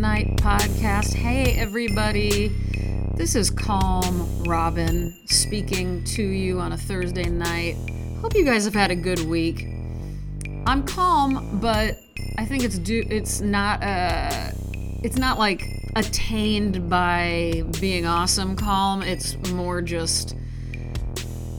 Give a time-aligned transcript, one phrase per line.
[0.00, 1.12] Night Podcast.
[1.12, 2.52] Hey, everybody.
[3.16, 7.74] This is Calm Robyn speaking to you on a Thursday night.
[8.20, 9.66] Hope you guys have had a good week.
[10.66, 11.98] I'm calm, but
[12.38, 14.52] I think it's do it's not uh
[15.02, 15.64] it's not like
[15.96, 19.02] attained by being awesome calm.
[19.02, 20.36] It's more just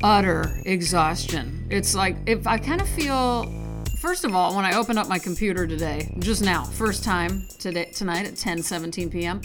[0.01, 1.67] utter exhaustion.
[1.69, 3.58] It's like if I kind of feel
[3.99, 7.91] First of all, when I opened up my computer today, just now, first time today
[7.91, 9.41] tonight at 10:17 p.m.,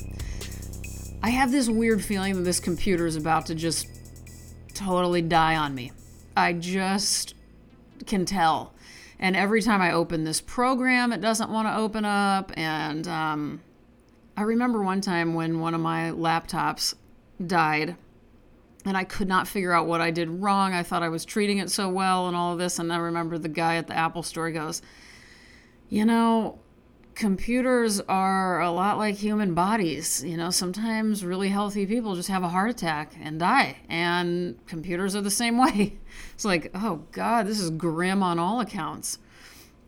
[1.24, 3.88] I have this weird feeling that this computer is about to just
[4.73, 5.91] totally die on me.
[6.37, 7.34] I just
[8.06, 8.73] can tell.
[9.19, 12.52] And every time I open this program, it doesn't want to open up.
[12.57, 13.60] And um,
[14.37, 16.95] I remember one time when one of my laptops
[17.45, 17.96] died
[18.84, 20.74] and I could not figure out what I did wrong.
[20.74, 22.79] I thought I was treating it so well and all of this.
[22.79, 24.83] And I remember the guy at the Apple store goes,
[25.88, 26.59] You know,
[27.15, 30.23] computers are a lot like human bodies.
[30.24, 35.16] You know, sometimes really healthy people just have a heart attack and die, and computers
[35.16, 35.99] are the same way.
[36.35, 39.18] It's like, oh God, this is grim on all accounts.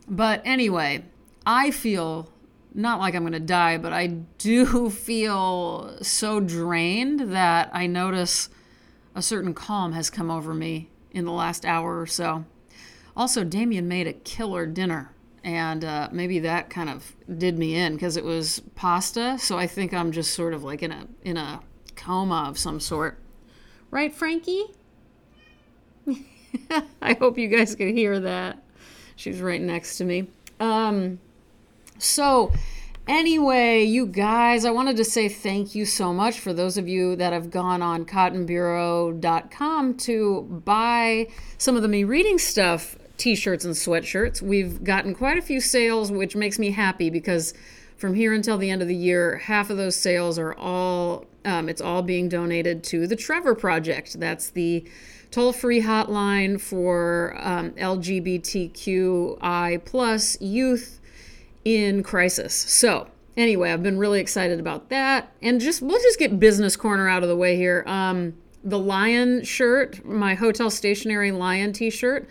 [0.07, 1.03] But anyway,
[1.45, 2.31] I feel
[2.73, 8.49] not like I'm going to die, but I do feel so drained that I notice
[9.17, 12.45] a certain calm has come over me in the last hour or so.
[13.15, 15.11] Also, Damien made a killer dinner,
[15.43, 19.39] and uh, maybe that kind of did me in because it was pasta.
[19.39, 21.61] So I think I'm just sort of like in a in a
[21.95, 23.17] coma of some sort,
[23.89, 24.65] right, Frankie?
[27.01, 28.61] I hope you guys can hear that.
[29.15, 30.27] She's right next to me.
[30.59, 31.17] Um,
[31.97, 32.51] so
[33.07, 37.15] Anyway, you guys, I wanted to say thank you so much for those of you
[37.15, 43.63] that have gone on cottonbureau.com to buy some of the Me Reading Stuff t shirts
[43.63, 44.41] and sweatshirts.
[44.41, 47.53] We've gotten quite a few sales, which makes me happy because
[47.95, 51.69] from here until the end of the year, half of those sales are all, um,
[51.69, 54.19] it's all being donated to the Trevor Project.
[54.19, 54.85] That's the
[55.31, 59.39] toll free hotline for um, LGBTQI
[59.85, 60.99] plus youth
[61.67, 62.53] in crisis.
[62.53, 65.33] So, anyway, I've been really excited about that.
[65.41, 67.83] And just we'll just get business corner out of the way here.
[67.85, 72.29] Um, the lion shirt, my hotel stationery lion t-shirt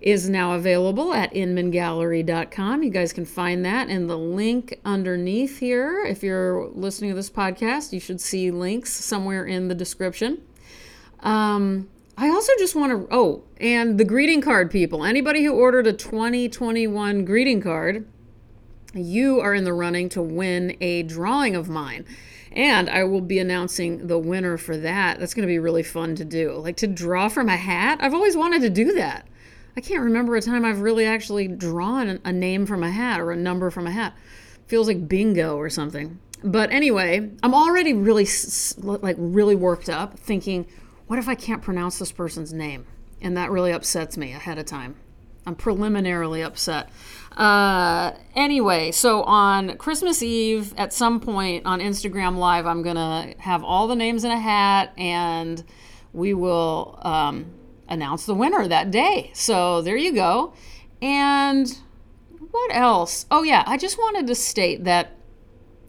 [0.00, 2.82] is now available at inmangallery.com.
[2.82, 6.04] You guys can find that in the link underneath here.
[6.06, 10.40] If you're listening to this podcast, you should see links somewhere in the description.
[11.20, 15.04] Um, I also just want to, oh, and the greeting card people.
[15.04, 18.06] Anybody who ordered a 2021 greeting card,
[18.94, 22.04] you are in the running to win a drawing of mine.
[22.52, 25.20] And I will be announcing the winner for that.
[25.20, 26.52] That's going to be really fun to do.
[26.52, 27.98] Like to draw from a hat.
[28.00, 29.26] I've always wanted to do that.
[29.76, 33.30] I can't remember a time I've really actually drawn a name from a hat or
[33.30, 34.16] a number from a hat.
[34.66, 36.18] Feels like bingo or something.
[36.42, 38.26] But anyway, I'm already really
[38.78, 40.66] like really worked up thinking,
[41.06, 42.86] what if I can't pronounce this person's name?
[43.20, 44.96] And that really upsets me ahead of time.
[45.48, 46.90] I'm preliminarily upset.
[47.34, 53.64] Uh, anyway, so on Christmas Eve, at some point on Instagram Live, I'm gonna have
[53.64, 55.64] all the names in a hat, and
[56.12, 57.46] we will um,
[57.88, 59.30] announce the winner that day.
[59.32, 60.52] So there you go.
[61.00, 61.78] And
[62.50, 63.24] what else?
[63.30, 65.16] Oh yeah, I just wanted to state that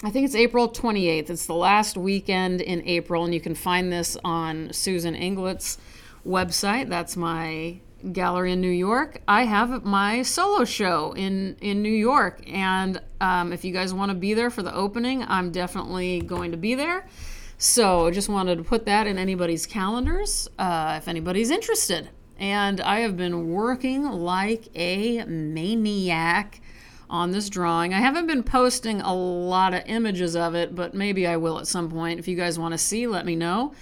[0.05, 1.29] I think it's April 28th.
[1.29, 5.77] It's the last weekend in April, and you can find this on Susan Inglett's
[6.25, 6.87] website.
[6.87, 12.41] That's my gallery in New York, I have my solo show in in New York,
[12.47, 16.51] and um, if you guys want to be there for the opening, I'm definitely going
[16.51, 17.07] to be there.
[17.57, 22.09] So I just wanted to put that in anybody's calendars uh, if anybody's interested.
[22.37, 26.61] And I have been working like a maniac
[27.09, 27.93] on this drawing.
[27.93, 31.67] I haven't been posting a lot of images of it, but maybe I will at
[31.67, 32.17] some point.
[32.17, 33.73] If you guys want to see, let me know.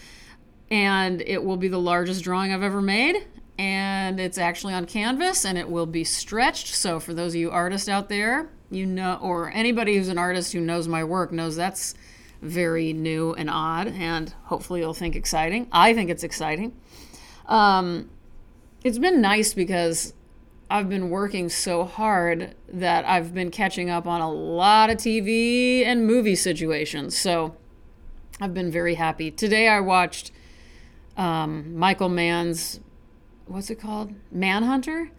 [0.71, 5.45] And it will be the largest drawing I've ever made and it's actually on canvas
[5.45, 6.73] and it will be stretched.
[6.75, 10.53] So for those of you artists out there, you know, or anybody who's an artist
[10.53, 11.95] who knows my work knows that's
[12.41, 15.67] very new and odd, and hopefully you'll think exciting.
[15.71, 16.73] I think it's exciting.
[17.47, 18.09] Um,
[18.83, 20.13] it's been nice because
[20.69, 25.83] I've been working so hard that I've been catching up on a lot of TV
[25.83, 27.17] and movie situations.
[27.17, 27.55] So
[28.39, 29.31] I've been very happy.
[29.31, 30.31] Today I watched
[31.15, 32.79] um, Michael Mann's
[33.47, 34.13] what's it called?
[34.31, 35.11] Manhunter?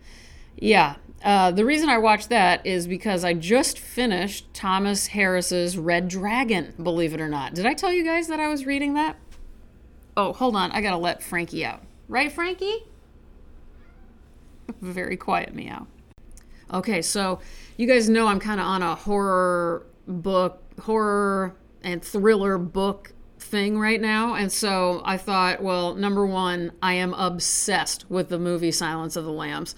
[0.56, 0.96] Yeah.
[1.24, 6.74] Uh, the reason I watched that is because I just finished Thomas Harris's Red Dragon,
[6.80, 7.54] believe it or not.
[7.54, 9.16] Did I tell you guys that I was reading that?
[10.16, 10.70] Oh, hold on.
[10.72, 11.82] I got to let Frankie out.
[12.08, 12.84] Right, Frankie?
[14.80, 15.86] Very quiet meow.
[16.72, 17.40] Okay, so
[17.76, 23.78] you guys know I'm kind of on a horror book, horror and thriller book thing
[23.78, 24.34] right now.
[24.34, 29.24] And so I thought, well, number one, I am obsessed with the movie Silence of
[29.24, 29.74] the Lambs.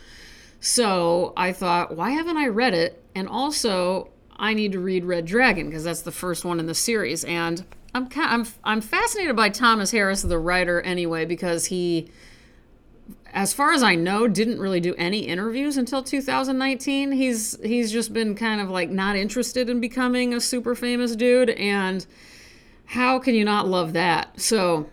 [0.60, 3.02] So I thought, why haven't I read it?
[3.14, 6.74] And also, I need to read Red Dragon because that's the first one in the
[6.74, 7.24] series.
[7.24, 7.64] And
[7.94, 12.10] I'm kind, I'm I'm fascinated by Thomas Harris, the writer, anyway, because he,
[13.32, 17.12] as far as I know, didn't really do any interviews until 2019.
[17.12, 21.50] He's he's just been kind of like not interested in becoming a super famous dude,
[21.50, 22.06] and
[22.90, 24.40] how can you not love that?
[24.40, 24.88] So.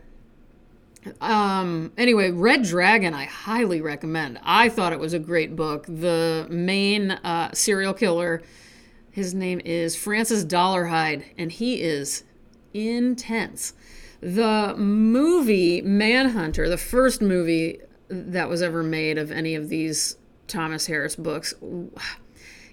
[1.22, 4.40] Um, anyway, Red Dragon, I highly recommend.
[4.44, 5.86] I thought it was a great book.
[5.88, 8.44] The main uh, serial killer,
[9.10, 12.24] his name is Francis Dolarhyde, and he is
[12.74, 13.74] intense.
[14.20, 17.80] The movie Manhunter, the first movie
[18.10, 20.18] that was ever made of any of these
[20.48, 21.54] Thomas Harris books,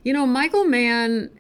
[0.03, 1.31] you know, Michael Mann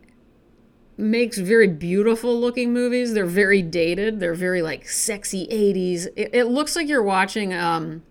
[0.96, 3.14] makes very beautiful looking movies.
[3.14, 4.20] They're very dated.
[4.20, 6.06] They're very like sexy 80s.
[6.16, 8.02] It, it looks like you're watching um,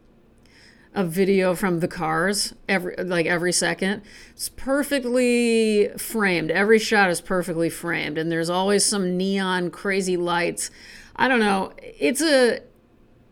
[0.93, 4.01] a video from the cars every like every second.
[4.31, 6.51] It's perfectly framed.
[6.51, 10.69] Every shot is perfectly framed and there's always some neon crazy lights.
[11.15, 11.73] I don't know.
[11.79, 12.59] It's a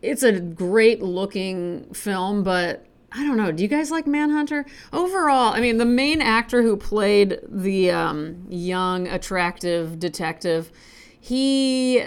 [0.00, 3.52] it's a great looking film, but I don't know.
[3.52, 4.64] Do you guys like Manhunter?
[4.92, 10.72] Overall, I mean, the main actor who played the um, young, attractive detective,
[11.20, 12.04] he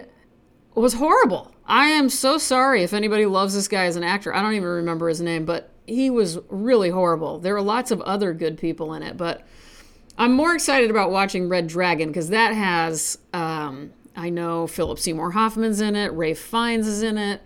[0.73, 1.51] was horrible.
[1.67, 4.33] I am so sorry if anybody loves this guy as an actor.
[4.33, 7.39] I don't even remember his name, but he was really horrible.
[7.39, 9.45] There are lots of other good people in it, but
[10.17, 15.31] I'm more excited about watching Red Dragon because that has, um, I know Philip Seymour
[15.31, 17.41] Hoffman's in it, Ralph Fiennes is in it,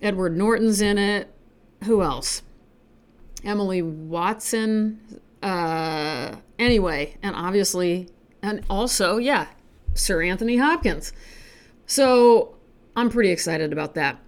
[0.00, 1.32] Edward Norton's in it.
[1.84, 2.42] Who else?
[3.44, 5.20] Emily Watson.
[5.42, 8.08] Uh, anyway, and obviously,
[8.42, 9.48] and also, yeah,
[9.94, 11.12] Sir Anthony Hopkins.
[11.86, 12.56] So
[12.96, 14.18] I'm pretty excited about that.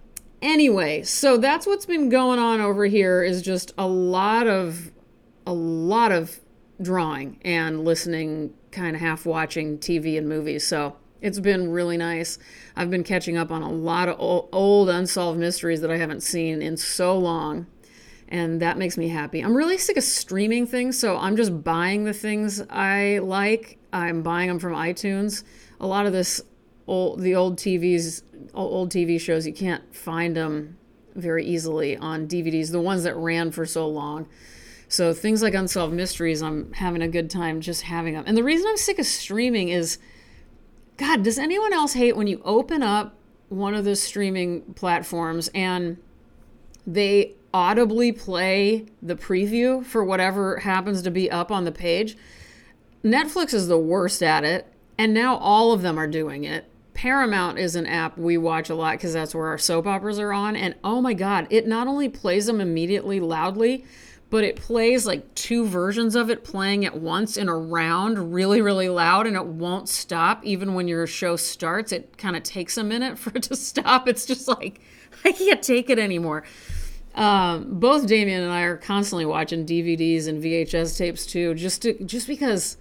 [0.41, 4.91] Anyway, so that's what's been going on over here is just a lot of
[5.47, 6.39] a lot of
[6.81, 10.65] drawing and listening, kind of half watching TV and movies.
[10.65, 12.37] So it's been really nice.
[12.75, 16.61] I've been catching up on a lot of old unsolved mysteries that I haven't seen
[16.61, 17.67] in so long.
[18.27, 19.41] And that makes me happy.
[19.41, 23.77] I'm really sick of streaming things, so I'm just buying the things I like.
[23.93, 25.43] I'm buying them from iTunes.
[25.79, 26.41] A lot of this
[26.87, 28.21] old the old TVs
[28.53, 30.77] old TV shows you can't find them
[31.15, 34.27] very easily on DVDs the ones that ran for so long
[34.87, 38.43] so things like unsolved mysteries I'm having a good time just having them and the
[38.43, 39.97] reason I'm sick of streaming is
[40.97, 43.15] god does anyone else hate when you open up
[43.49, 45.97] one of the streaming platforms and
[46.85, 52.17] they audibly play the preview for whatever happens to be up on the page
[53.01, 54.67] Netflix is the worst at it
[54.97, 58.75] and now all of them are doing it Paramount is an app we watch a
[58.75, 60.55] lot because that's where our soap operas are on.
[60.55, 63.83] And oh my God, it not only plays them immediately loudly,
[64.29, 68.61] but it plays like two versions of it playing at once in a round really,
[68.61, 71.91] really loud, and it won't stop even when your show starts.
[71.91, 74.07] It kind of takes a minute for it to stop.
[74.07, 74.79] It's just like,
[75.23, 76.43] I can't take it anymore.
[77.15, 82.03] Um, both Damien and I are constantly watching DVDs and VHS tapes too, just to,
[82.03, 82.77] just because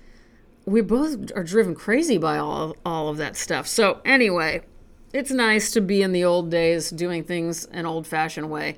[0.66, 3.66] we both are driven crazy by all of, all of that stuff.
[3.68, 4.62] So anyway,
[5.12, 8.76] it's nice to be in the old days doing things an old-fashioned way.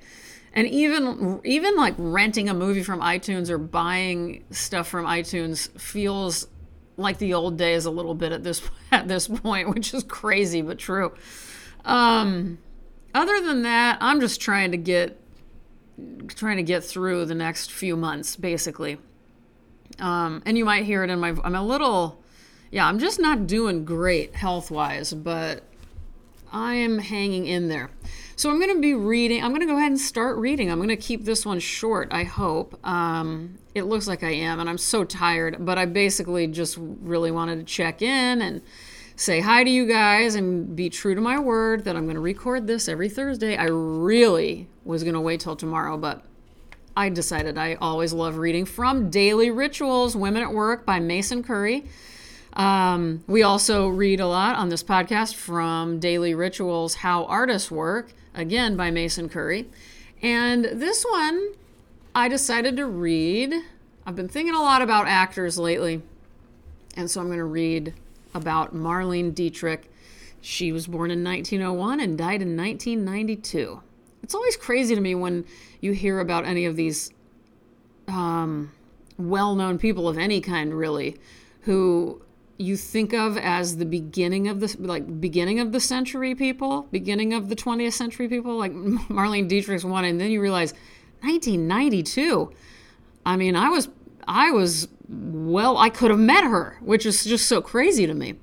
[0.53, 6.49] And even even like renting a movie from iTunes or buying stuff from iTunes feels
[6.97, 10.63] like the old days a little bit at this at this point, which is crazy
[10.63, 11.13] but true.
[11.85, 12.59] Um,
[13.15, 15.21] other than that, I'm just trying to get
[16.29, 18.99] trying to get through the next few months, basically.
[19.99, 21.35] Um, and you might hear it in my.
[21.45, 22.23] I'm a little,
[22.71, 25.63] yeah, I'm just not doing great health wise, but
[26.53, 27.91] I am hanging in there.
[28.35, 29.43] So I'm going to be reading.
[29.43, 30.71] I'm going to go ahead and start reading.
[30.71, 32.79] I'm going to keep this one short, I hope.
[32.87, 37.31] Um, it looks like I am, and I'm so tired, but I basically just really
[37.31, 38.61] wanted to check in and
[39.17, 42.21] say hi to you guys and be true to my word that I'm going to
[42.21, 43.57] record this every Thursday.
[43.57, 46.23] I really was going to wait till tomorrow, but
[46.95, 51.87] I decided I always love reading from Daily Rituals Women at Work by Mason Currey.
[52.53, 58.13] Um, we also read a lot on this podcast from Daily Rituals How Artists Work,
[58.35, 59.67] again by Mason Currey.
[60.23, 61.55] And this one
[62.15, 63.55] I decided to read.
[64.05, 66.03] I've been thinking a lot about actors lately.
[66.97, 67.95] And so I'm going to read
[68.37, 69.91] about Marlene Dietrich.
[70.41, 73.81] She was born in 1901 and died in 1992.
[74.23, 75.45] It's always crazy to me when
[75.81, 77.11] you hear about any of these
[78.09, 78.73] um,
[79.19, 81.17] well known people of any kind, really,
[81.63, 82.21] who
[82.59, 87.35] you think of as the beginning of the like beginning of the century people, beginning
[87.35, 90.73] of the 20th century people, like Marlene Dietrich's one, and then you realize
[91.21, 92.53] 1992.
[93.25, 93.89] I mean, I was
[94.29, 98.35] I was well, I could have met her, which is just so crazy to me.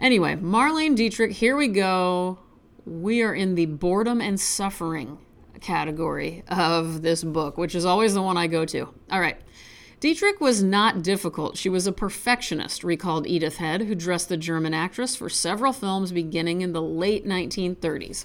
[0.00, 2.38] Anyway, Marlene Dietrich, here we go.
[2.84, 5.18] We are in the boredom and suffering
[5.60, 8.88] category of this book, which is always the one I go to.
[9.10, 9.40] All right.
[10.00, 11.56] Dietrich was not difficult.
[11.56, 16.12] She was a perfectionist, recalled Edith Head, who dressed the German actress for several films
[16.12, 18.24] beginning in the late 1930s.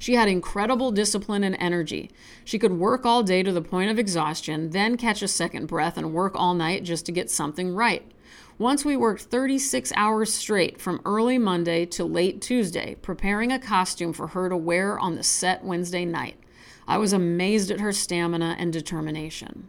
[0.00, 2.10] She had incredible discipline and energy.
[2.42, 5.98] She could work all day to the point of exhaustion, then catch a second breath
[5.98, 8.10] and work all night just to get something right.
[8.56, 14.14] Once we worked 36 hours straight from early Monday to late Tuesday, preparing a costume
[14.14, 16.38] for her to wear on the set Wednesday night.
[16.88, 19.68] I was amazed at her stamina and determination.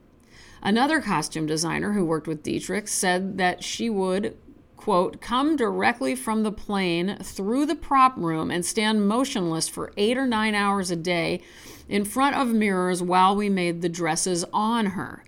[0.64, 4.38] Another costume designer who worked with Dietrich said that she would,
[4.82, 10.18] quote, come directly from the plane through the prop room and stand motionless for eight
[10.18, 11.40] or nine hours a day
[11.88, 15.24] in front of mirrors while we made the dresses on her.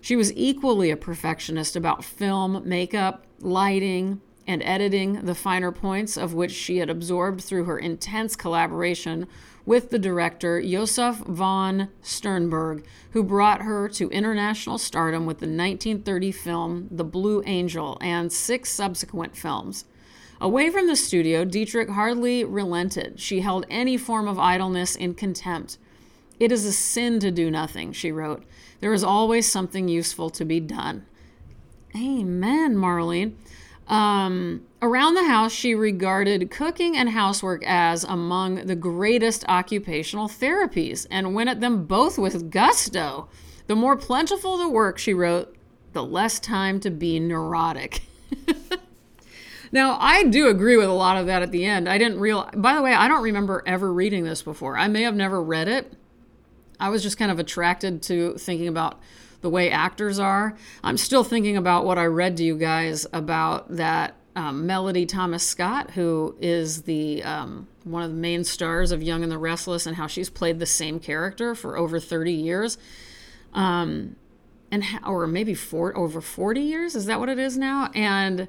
[0.00, 6.34] She was equally a perfectionist about film, makeup, lighting, and editing, the finer points of
[6.34, 9.28] which she had absorbed through her intense collaboration
[9.68, 16.32] with the director Josef von Sternberg, who brought her to international stardom with the 1930
[16.32, 19.84] film The Blue Angel and six subsequent films.
[20.40, 23.20] Away from the studio, Dietrich hardly relented.
[23.20, 25.76] She held any form of idleness in contempt.
[26.40, 28.44] It is a sin to do nothing, she wrote.
[28.80, 31.04] There is always something useful to be done.
[31.94, 33.34] Amen, Marlene.
[33.88, 41.06] Um, around the house, she regarded cooking and housework as among the greatest occupational therapies
[41.10, 43.28] and went at them both with gusto.
[43.66, 45.54] The more plentiful the work, she wrote,
[45.94, 48.02] the less time to be neurotic.
[49.72, 51.88] now, I do agree with a lot of that at the end.
[51.88, 54.76] I didn't real by the way, I don't remember ever reading this before.
[54.76, 55.94] I may have never read it.
[56.78, 59.00] I was just kind of attracted to thinking about
[59.40, 60.56] the way actors are.
[60.82, 65.42] I'm still thinking about what I read to you guys about that um, Melody Thomas
[65.42, 69.84] Scott, who is the um, one of the main stars of Young and the Restless,
[69.84, 72.78] and how she's played the same character for over 30 years,
[73.52, 74.14] um,
[74.70, 76.94] and or maybe four over 40 years.
[76.94, 77.90] Is that what it is now?
[77.94, 78.46] And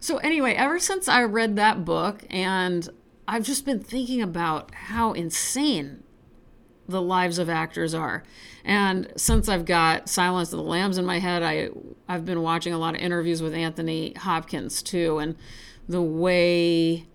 [0.00, 2.88] so anyway, ever since I read that book, and
[3.28, 6.02] I've just been thinking about how insane
[6.92, 8.22] the lives of actors are.
[8.64, 11.70] And since I've got Silence of the Lambs in my head, I
[12.08, 15.36] I've been watching a lot of interviews with Anthony Hopkins too, and
[15.88, 17.06] the way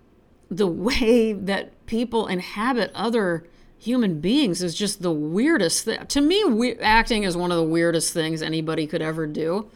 [0.50, 3.44] the way that people inhabit other
[3.78, 6.04] human beings is just the weirdest thing.
[6.06, 9.70] To me, we, acting is one of the weirdest things anybody could ever do.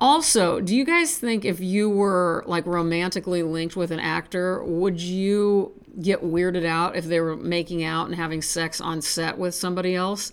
[0.00, 5.00] Also, do you guys think if you were like romantically linked with an actor, would
[5.00, 9.54] you get weirded out if they were making out and having sex on set with
[9.54, 10.32] somebody else?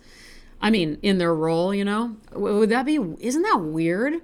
[0.61, 2.17] I mean, in their role, you know?
[2.33, 4.21] Would that be, isn't that weird?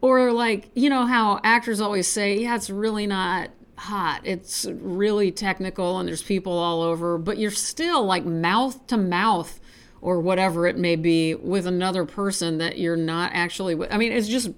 [0.00, 4.20] Or like, you know, how actors always say, yeah, it's really not hot.
[4.24, 9.60] It's really technical and there's people all over, but you're still like mouth to mouth
[10.00, 13.92] or whatever it may be with another person that you're not actually with.
[13.92, 14.50] I mean, it's just,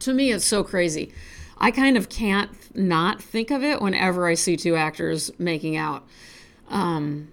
[0.00, 1.12] to me, it's so crazy.
[1.58, 6.06] I kind of can't not think of it whenever I see two actors making out.
[6.68, 7.32] Um,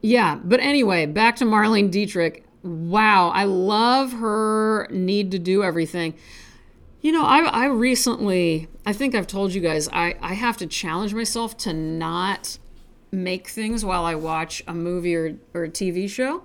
[0.00, 2.44] yeah, but anyway, back to Marlene Dietrich.
[2.62, 6.14] Wow, I love her need to do everything.
[7.00, 10.66] You know, I, I recently, I think I've told you guys, I, I have to
[10.66, 12.58] challenge myself to not
[13.12, 16.42] make things while I watch a movie or, or a TV show.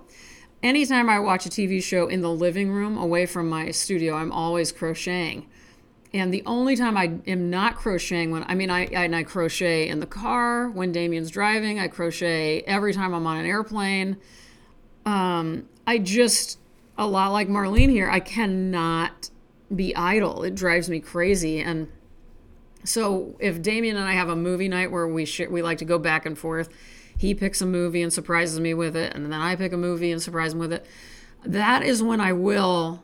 [0.62, 4.32] Anytime I watch a TV show in the living room away from my studio, I'm
[4.32, 5.46] always crocheting.
[6.12, 9.88] And the only time I am not crocheting when I mean I I, I crochet
[9.88, 11.78] in the car when Damien's driving.
[11.78, 14.16] I crochet every time I'm on an airplane.
[15.04, 16.58] Um, I just
[16.96, 18.08] a lot like Marlene here.
[18.08, 19.30] I cannot
[19.74, 20.42] be idle.
[20.42, 21.60] It drives me crazy.
[21.60, 21.88] And
[22.86, 25.84] so if Damien and I have a movie night where we sh- we like to
[25.84, 26.68] go back and forth,
[27.16, 30.12] he picks a movie and surprises me with it, and then I pick a movie
[30.12, 30.86] and surprise him with it.
[31.44, 33.02] That is when I will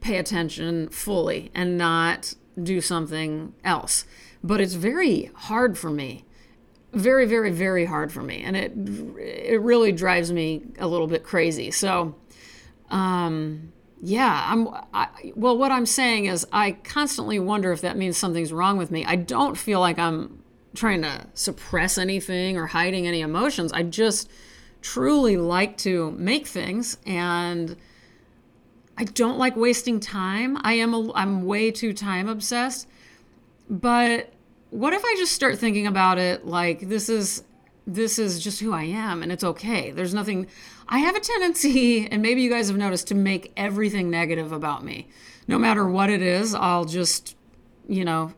[0.00, 4.04] pay attention fully and not do something else.
[4.42, 6.24] But it's very hard for me.
[6.92, 8.42] Very, very, very hard for me.
[8.42, 8.72] And it
[9.18, 11.70] it really drives me a little bit crazy.
[11.70, 12.14] So
[12.90, 13.72] um
[14.06, 18.52] yeah, I'm I, well what I'm saying is I constantly wonder if that means something's
[18.52, 19.04] wrong with me.
[19.04, 20.44] I don't feel like I'm
[20.76, 23.72] trying to suppress anything or hiding any emotions.
[23.72, 24.30] I just
[24.80, 27.76] truly like to make things and
[28.96, 30.56] I don't like wasting time.
[30.60, 32.86] I am a, I'm way too time obsessed.
[33.68, 34.32] But
[34.70, 37.42] what if I just start thinking about it like this is
[37.86, 39.90] this is just who I am and it's okay.
[39.90, 40.46] There's nothing
[40.88, 44.84] I have a tendency and maybe you guys have noticed to make everything negative about
[44.84, 45.08] me.
[45.48, 47.36] No matter what it is, I'll just
[47.88, 48.32] you know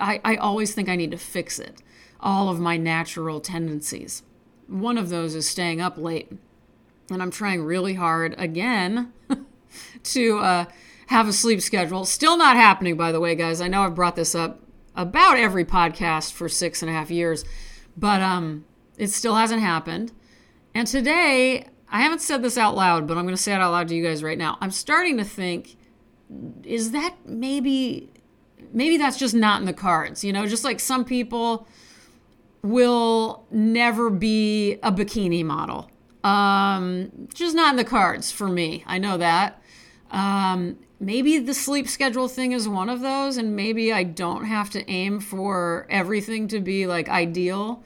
[0.00, 1.80] I I always think I need to fix it.
[2.20, 4.22] All of my natural tendencies.
[4.66, 6.30] One of those is staying up late.
[7.10, 9.12] And I'm trying really hard again
[10.02, 10.64] to uh,
[11.06, 12.04] have a sleep schedule.
[12.04, 13.60] Still not happening, by the way, guys.
[13.62, 14.60] I know I've brought this up
[14.94, 17.44] about every podcast for six and a half years,
[17.98, 18.64] but um,
[18.96, 20.12] it still hasn't happened.
[20.74, 23.72] And today, I haven't said this out loud, but I'm going to say it out
[23.72, 24.56] loud to you guys right now.
[24.60, 25.76] I'm starting to think,
[26.64, 28.10] is that maybe,
[28.72, 30.22] maybe that's just not in the cards?
[30.22, 31.66] You know, just like some people
[32.62, 35.90] will never be a bikini model.
[36.22, 38.84] Um, just not in the cards for me.
[38.86, 39.57] I know that.
[40.10, 44.70] Um, maybe the sleep schedule thing is one of those, and maybe I don't have
[44.70, 47.82] to aim for everything to be like ideal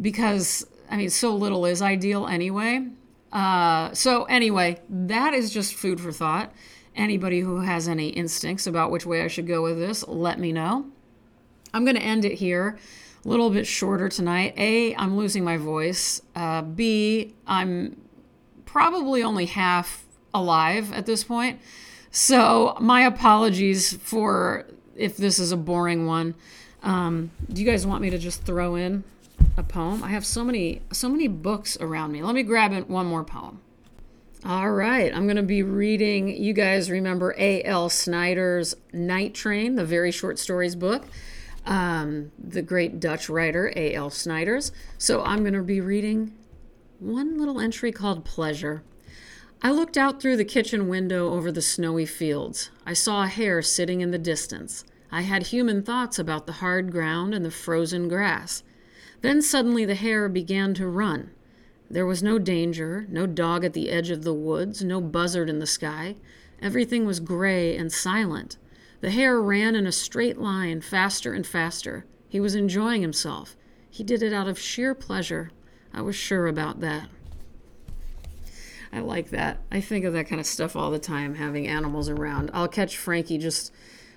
[0.00, 2.86] because, I mean, so little is ideal anyway.
[3.32, 6.52] Uh, so, anyway, that is just food for thought.
[6.94, 10.52] Anybody who has any instincts about which way I should go with this, let me
[10.52, 10.86] know.
[11.74, 12.78] I'm going to end it here.
[13.24, 14.54] A little bit shorter tonight.
[14.56, 16.22] A, I'm losing my voice.
[16.34, 18.00] Uh, B, I'm
[18.64, 20.05] probably only half
[20.36, 21.60] alive at this point.
[22.10, 24.66] So, my apologies for
[24.96, 26.34] if this is a boring one.
[26.82, 29.04] Um, do you guys want me to just throw in
[29.56, 30.02] a poem?
[30.02, 32.22] I have so many so many books around me.
[32.22, 33.60] Let me grab in one more poem.
[34.44, 36.28] All right, I'm going to be reading.
[36.28, 37.88] You guys remember A.L.
[37.88, 41.04] Snijders' Night Train, the very short stories book,
[41.64, 44.10] um, the great Dutch writer A.L.
[44.10, 44.70] Snijders.
[44.98, 46.32] So I'm going to be reading
[47.00, 48.82] one little entry called Pleasure.
[49.62, 52.70] I looked out through the kitchen window over the snowy fields.
[52.84, 54.84] I saw a hare sitting in the distance.
[55.10, 58.62] I had human thoughts about the hard ground and the frozen grass.
[59.22, 61.30] Then suddenly the hare began to run.
[61.90, 65.58] There was no danger, no dog at the edge of the woods, no buzzard in
[65.58, 66.16] the sky.
[66.60, 68.58] Everything was gray and silent.
[69.00, 72.04] The hare ran in a straight line, faster and faster.
[72.28, 73.56] He was enjoying himself.
[73.88, 75.50] He did it out of sheer pleasure.
[75.94, 77.08] I was sure about that.
[78.96, 79.58] I like that.
[79.70, 82.50] I think of that kind of stuff all the time, having animals around.
[82.54, 83.70] I'll catch Frankie just,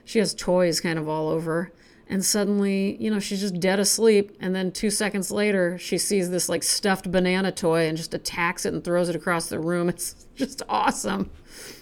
[0.06, 1.74] she has toys kind of all over.
[2.08, 4.38] And suddenly, you know, she's just dead asleep.
[4.40, 8.66] And then two seconds later, she sees this like stuffed banana toy and just attacks
[8.66, 9.90] it and throws it across the room.
[10.00, 11.30] It's just awesome.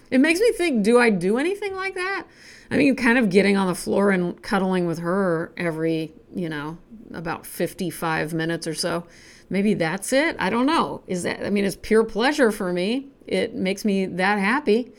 [0.10, 2.26] It makes me think do I do anything like that?
[2.72, 6.80] I mean, kind of getting on the floor and cuddling with her every, you know,
[7.14, 9.06] about 55 minutes or so
[9.50, 10.36] maybe that's it.
[10.40, 11.04] I don't know.
[11.08, 13.08] Is that, I mean, it's pure pleasure for me.
[13.26, 14.92] It makes me that happy,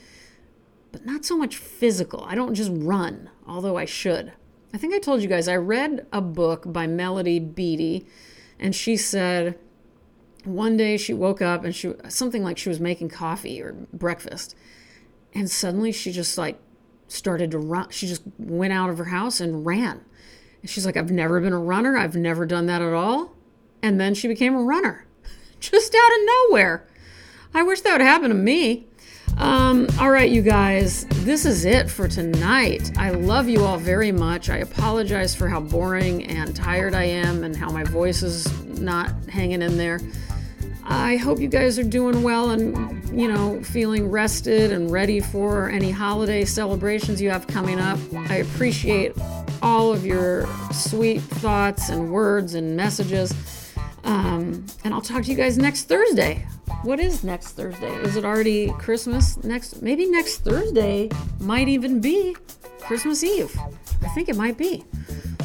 [0.93, 2.25] but not so much physical.
[2.25, 4.33] I don't just run, although I should.
[4.75, 8.07] I think I told you guys, I read a book by Melody Beattie,
[8.59, 9.59] and she said
[10.45, 14.55] one day she woke up and she, something like she was making coffee or breakfast,
[15.35, 16.59] and suddenly she just like
[17.07, 17.89] started to run.
[17.91, 20.05] She just went out of her house and ran.
[20.61, 21.97] And she's like, I've never been a runner.
[21.97, 23.35] I've never done that at all.
[23.83, 25.07] And then she became a runner
[25.61, 26.87] just out of nowhere.
[27.55, 28.87] I wish that would happen to me.
[29.37, 32.91] Um, all right, you guys, this is it for tonight.
[32.99, 34.51] I love you all very much.
[34.51, 39.13] I apologize for how boring and tired I am and how my voice is not
[39.29, 40.01] hanging in there.
[40.91, 45.69] I hope you guys are doing well and, you know, feeling rested and ready for
[45.69, 47.99] any holiday celebrations you have coming up.
[48.31, 49.13] I appreciate
[49.61, 53.35] all of your sweet thoughts and words and messages.
[54.09, 56.47] Um, and I'll talk to you guys next Thursday.
[56.83, 57.95] What is next Thursday?
[57.97, 59.37] Is it already Christmas?
[59.45, 62.35] Next, maybe next Thursday might even be
[62.81, 63.55] Christmas Eve.
[64.03, 64.85] I think it might be.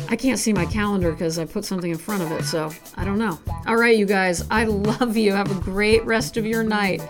[0.08, 3.04] I can't see my calendar because I put something in front of it, so I
[3.04, 3.38] don't know.
[3.68, 5.34] All right, you guys, I love you.
[5.34, 7.02] Have a great rest of your night.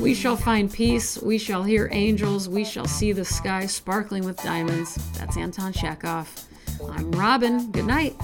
[0.00, 1.20] We shall find peace.
[1.20, 2.48] We shall hear angels.
[2.48, 4.94] We shall see the sky sparkling with diamonds.
[5.18, 6.28] That's Anton Chekhov.
[6.90, 7.70] I'm Robyn.
[7.70, 8.16] Good night.